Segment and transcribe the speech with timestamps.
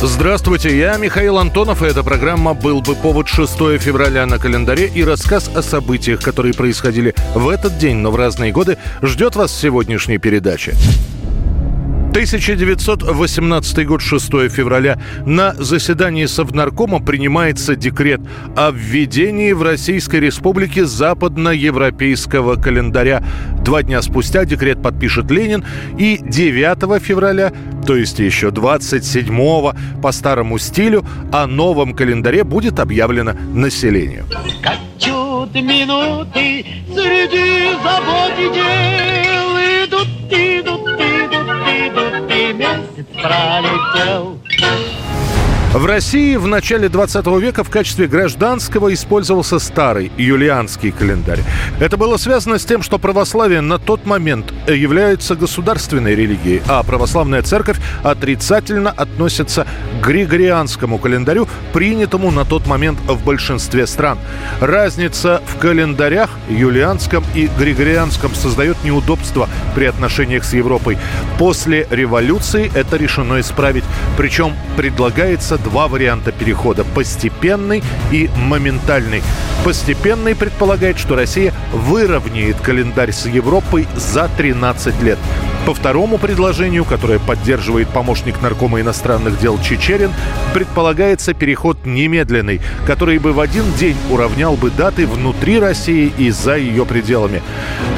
[0.00, 5.02] Здравствуйте, я Михаил Антонов, и эта программа «Был бы повод» 6 февраля на календаре и
[5.02, 9.60] рассказ о событиях, которые происходили в этот день, но в разные годы, ждет вас в
[9.60, 10.76] сегодняшней передаче.
[12.10, 14.98] 1918 год, 6 февраля.
[15.26, 18.20] На заседании Совнаркома принимается декрет
[18.56, 23.22] о введении в Российской Республике западноевропейского календаря.
[23.64, 25.64] Два дня спустя декрет подпишет Ленин,
[25.98, 27.52] и 9 февраля,
[27.86, 34.24] то есть еще 27 по старому стилю, о новом календаре будет объявлено населению.
[34.30, 39.47] Скачут минуты среди забот и дел,
[43.20, 44.38] pra lição
[45.74, 51.40] В России в начале 20 века в качестве гражданского использовался старый юлианский календарь.
[51.78, 57.42] Это было связано с тем, что православие на тот момент является государственной религией, а православная
[57.42, 59.66] церковь отрицательно относится
[60.00, 64.18] к григорианскому календарю, принятому на тот момент в большинстве стран.
[64.60, 70.96] Разница в календарях юлианском и григорианском создает неудобства при отношениях с Европой.
[71.36, 73.84] После революции это решено исправить.
[74.16, 79.22] Причем предлагается два варианта перехода– постепенный и моментальный.
[79.64, 85.18] Постепенный предполагает, что Россия выровняет календарь с Европой за 13 лет.
[85.66, 90.12] По второму предложению, которое поддерживает помощник наркома иностранных дел Чечерин,
[90.54, 96.56] предполагается переход немедленный, который бы в один день уравнял бы даты внутри России и за
[96.56, 97.42] ее пределами.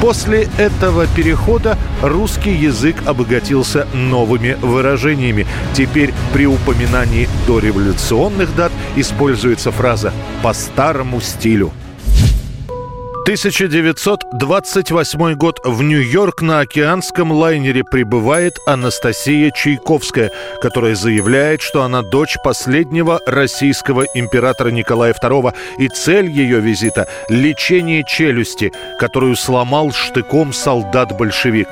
[0.01, 5.47] После этого перехода русский язык обогатился новыми выражениями.
[5.73, 10.11] Теперь при упоминании дореволюционных дат используется фраза
[10.43, 11.71] «по старому стилю».
[13.23, 15.59] 1928 год.
[15.63, 24.07] В Нью-Йорк на океанском лайнере прибывает Анастасия Чайковская, которая заявляет, что она дочь последнего российского
[24.15, 31.67] императора Николая II, и цель ее визита– лечение челюсти, которую сломал штыком солдат-большевик.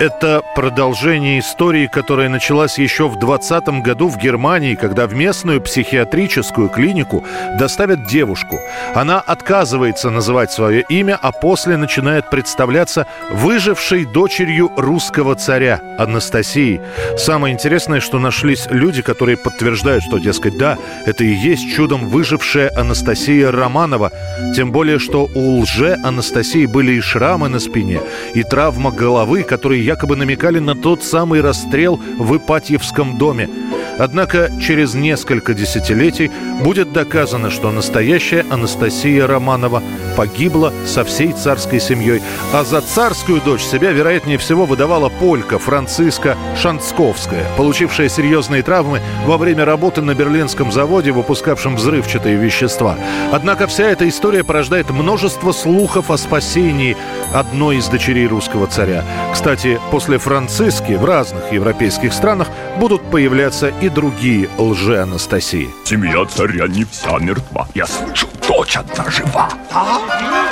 [0.00, 6.68] Это продолжение истории, которая началась еще в 20 году в Германии, когда в местную психиатрическую
[6.68, 7.24] клинику
[7.58, 8.58] доставят девушку.
[8.94, 16.80] Она отказывается называть свое имя, а после начинает представляться выжившей дочерью русского царя Анастасии.
[17.18, 22.70] Самое интересное, что нашлись люди, которые подтверждают, что, дескать, да, это и есть чудом выжившая
[22.76, 24.10] Анастасия Романова.
[24.56, 28.00] Тем более, что у лже Анастасии были и шрамы на спине,
[28.34, 33.50] и травма головы, которые якобы намекали на тот самый расстрел в Ипатьевском доме.
[33.98, 36.30] Однако через несколько десятилетий
[36.62, 39.82] будет доказано, что настоящая Анастасия Романова
[40.16, 42.22] погибла со всей царской семьей,
[42.52, 49.36] а за царскую дочь себя, вероятнее всего, выдавала полька Франциска Шанцковская, получившая серьезные травмы во
[49.36, 52.96] время работы на берлинском заводе, выпускавшем взрывчатые вещества.
[53.32, 56.96] Однако вся эта история порождает множество слухов о спасении
[57.32, 59.04] одной из дочерей русского царя.
[59.32, 62.48] Кстати, после Франциски в разных европейских странах
[62.78, 65.68] будут появляться и другие лже-Анастасии.
[65.84, 67.68] Семья царя не вся мертва.
[67.74, 69.48] Я слышу, дочь одна жива.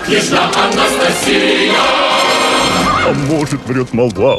[0.06, 1.72] Княжна Анастасия.
[3.06, 4.38] А может, врет молва.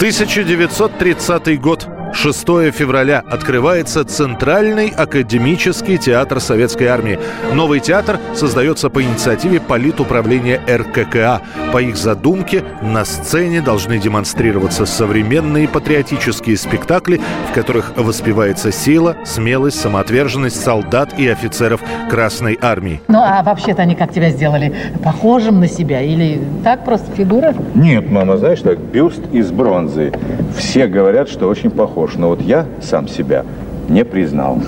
[0.00, 1.86] 1930 год.
[2.12, 7.18] 6 февраля открывается Центральный академический театр Советской Армии.
[7.54, 11.40] Новый театр создается по инициативе политуправления РККА.
[11.72, 19.80] По их задумке на сцене должны демонстрироваться современные патриотические спектакли, в которых воспевается сила, смелость,
[19.80, 23.00] самоотверженность солдат и офицеров Красной Армии.
[23.08, 24.74] Ну, а вообще-то они как тебя сделали?
[25.02, 26.02] Похожим на себя?
[26.02, 27.54] Или так просто фигура?
[27.74, 30.12] Нет, мама, знаешь, так, бюст из бронзы.
[30.56, 31.99] Все говорят, что очень похож.
[32.16, 33.44] Но вот я сам себя
[33.88, 34.58] не признал.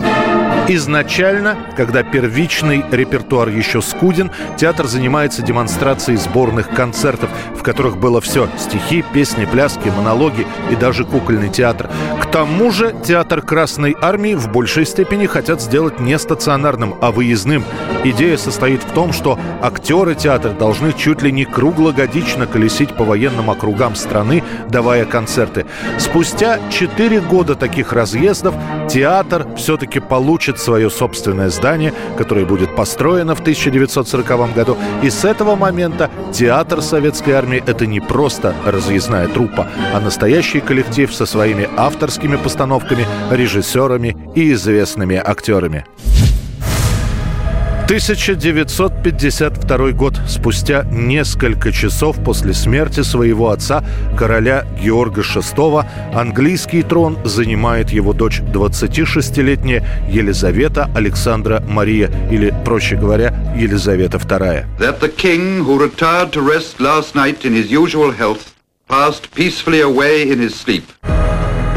[0.68, 8.48] Изначально, когда первичный репертуар еще скуден, театр занимается демонстрацией сборных концертов, в которых было все–
[8.58, 11.90] стихи, песни, пляски, монологи и даже кукольный театр.
[12.20, 17.64] К тому же театр Красной Армии в большей степени хотят сделать не стационарным, а выездным.
[18.04, 23.50] Идея состоит в том, что актеры театра должны чуть ли не круглогодично колесить по военным
[23.50, 25.66] округам страны, давая концерты.
[25.98, 28.54] Спустя 4 года таких разъездов
[28.88, 34.76] театр все-таки получит свое собственное здание, которое будет построено в 1940 году.
[35.02, 41.12] И с этого момента театр советской армии– это не просто разъездная труппа, а настоящий коллектив
[41.14, 45.84] со своими авторскими постановками, режиссерами и известными актерами.
[47.84, 50.18] 1952 год.
[50.28, 53.84] Спустя несколько часов после смерти своего отца,
[54.16, 55.84] короля Георга VI,
[56.14, 64.64] английский трон занимает его дочь 26-летняя Елизавета Александра Мария, или, проще говоря, Елизавета II.
[64.78, 68.54] That the king who retired to rest last night in his usual health
[68.88, 70.84] passed peacefully away in his sleep.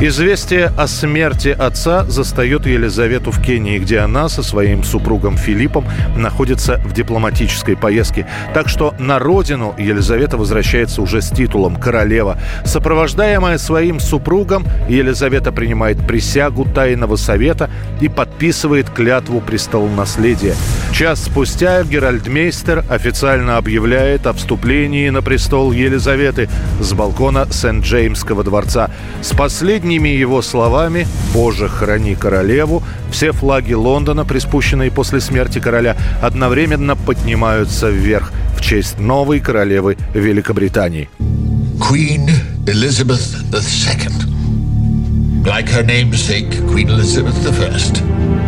[0.02, 5.86] Известие о смерти отца застает Елизавету в Кении, где она со своим супругом Филиппом
[6.18, 8.28] находится в дипломатической поездке.
[8.54, 12.38] Так что на родину Елизавета возвращается уже с титулом королева.
[12.66, 17.70] Сопровождаемая своим супругом, Елизавета принимает присягу тайного совета
[18.02, 20.56] и подписывает клятву престолонаследия.
[20.92, 26.50] Час спустя Геральдмейстер официально объявляет о вступлении на престол Елизаветы
[26.82, 28.92] с балкона Сент-Джеймского дворца.
[29.22, 35.96] С последней Одними его словами «Боже, храни королеву» все флаги Лондона, приспущенные после смерти короля,
[36.24, 41.08] одновременно поднимаются вверх в честь новой королевы Великобритании.
[41.80, 42.28] Queen
[42.66, 43.22] Elizabeth
[43.52, 45.46] II.
[45.46, 48.45] Like her namesake, Queen Elizabeth I.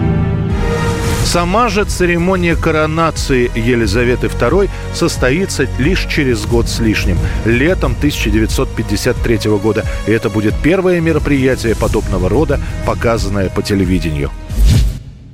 [1.28, 9.84] Сама же церемония коронации Елизаветы II состоится лишь через год с лишним, летом 1953 года.
[10.08, 14.32] И это будет первое мероприятие подобного рода, показанное по телевидению.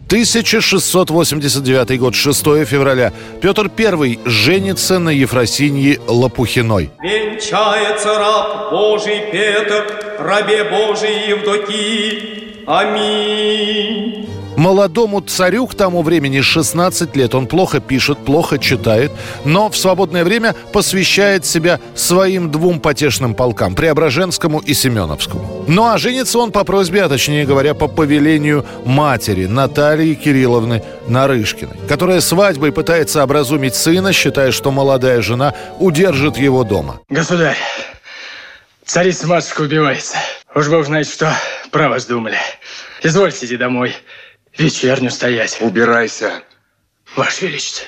[0.08, 3.14] 1689 год, 6 февраля.
[3.40, 6.90] Петр I женится на Ефросиньи Лопухиной.
[7.04, 9.86] Венчается раб Божий Петр,
[10.18, 12.66] рабе Божий Евдокии.
[12.66, 14.33] Аминь.
[14.56, 17.36] Молодому царю к тому времени 16 лет.
[17.36, 19.12] Он плохо пишет, плохо читает,
[19.46, 25.66] но в свободное время посвящает себя своим двум потешным полкам– Преображенскому и Семеновскому.
[25.68, 31.78] Ну а женится он по просьбе, а точнее говоря, по повелению матери Натальи Кирилловны Нарышкиной,
[31.88, 37.02] которая свадьбой пытается образумить сына, считая, что молодая жена удержит его дома.
[37.10, 37.58] Государь,
[38.86, 40.18] царица-матушка убивается.
[40.56, 41.34] Уж бог знает, что
[41.72, 42.38] про вас думали.
[43.02, 43.96] Извольте иди домой
[44.58, 45.58] вечерню стоять.
[45.62, 46.44] Убирайся.
[47.16, 47.86] Ваше Величество.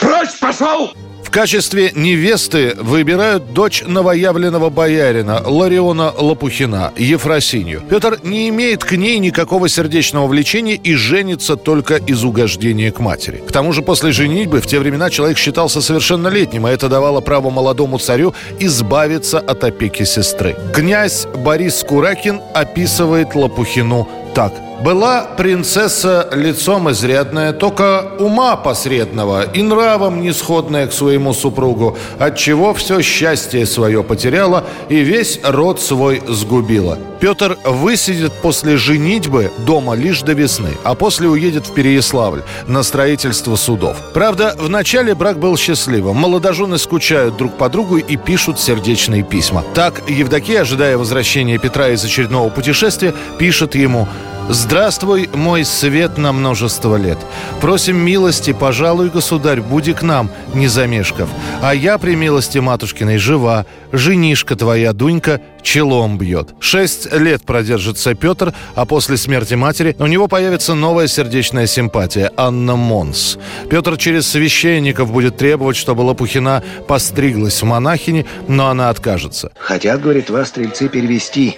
[0.00, 0.92] Прочь пошел!
[1.24, 7.82] В качестве невесты выбирают дочь новоявленного боярина Лариона Лопухина, Ефросинью.
[7.88, 13.44] Петр не имеет к ней никакого сердечного влечения и женится только из угождения к матери.
[13.46, 17.50] К тому же после женитьбы в те времена человек считался совершеннолетним, а это давало право
[17.50, 20.56] молодому царю избавиться от опеки сестры.
[20.74, 30.22] Князь Борис Куракин описывает Лопухину так– была принцесса лицом изрядная, только ума посредного и нравом
[30.22, 36.98] нисходная к своему супругу, отчего все счастье свое потеряла и весь род свой сгубила.
[37.20, 43.56] Петр высидит после женитьбы дома лишь до весны, а после уедет в Переяславль на строительство
[43.56, 43.98] судов.
[44.14, 46.16] Правда, в начале брак был счастливым.
[46.16, 49.62] Молодожены скучают друг по другу и пишут сердечные письма.
[49.74, 54.08] Так Евдокия, ожидая возвращения Петра из очередного путешествия, пишет ему
[54.52, 57.18] Здравствуй, мой свет на множество лет.
[57.60, 61.28] Просим милости, пожалуй, государь, буди к нам, не замешков.
[61.62, 66.48] А я при милости матушкиной жива, женишка твоя, Дунька, челом бьет.
[66.58, 72.74] Шесть лет продержится Петр, а после смерти матери у него появится новая сердечная симпатия– Анна
[72.74, 73.38] Монс.
[73.70, 79.52] Петр через священников будет требовать, чтобы Лопухина постриглась в монахини, но она откажется.
[79.60, 81.56] Хотят, говорит, вас, стрельцы, перевести,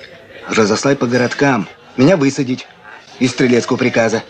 [0.51, 2.67] разослать по городкам, меня высадить
[3.19, 4.23] из стрелецкого приказа,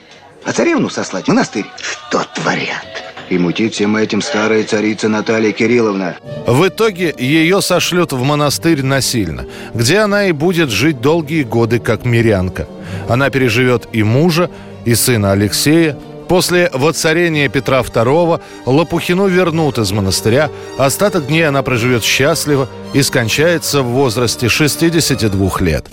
[0.45, 1.67] а царевну сослать в монастырь.
[1.81, 2.87] Что творят?
[3.31, 6.17] И мутит всем этим старая царица Наталья Кирилловна.
[6.47, 12.05] В итоге ее сошлют в монастырь насильно, где она и будет жить долгие годы как
[12.05, 12.69] мирянка.
[13.09, 14.51] Она переживет и мужа,
[14.85, 15.97] и сына Алексея,
[16.33, 20.51] После воцарения Петра II Лопухину вернут из монастыря.
[20.79, 25.85] Остаток дней она проживет счастливо и скончается в возрасте 62 лет.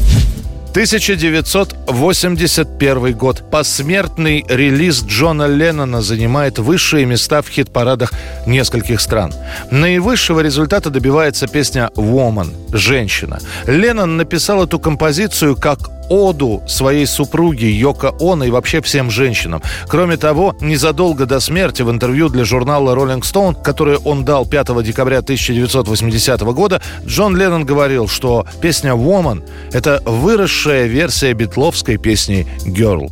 [0.79, 3.43] 1981 год.
[3.51, 8.13] Посмертный релиз Джона Леннона занимает высшие места в хит-парадах
[8.47, 9.33] нескольких стран.
[9.71, 13.39] Наивысшего результата добивается песня «Woman»– «Женщина».
[13.67, 19.61] Леннон написал эту композицию как оду своей супруге Йоко Оно и вообще всем женщинам.
[19.87, 24.83] Кроме того, незадолго до смерти в интервью для журнала Rolling Stone, которое он дал 5
[24.83, 33.11] декабря 1980 года, Джон Леннон говорил, что песня «Woman»— это выросшая версия битловской песни «Girl».